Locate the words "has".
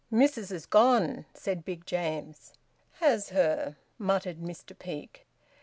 0.49-0.65, 2.93-3.29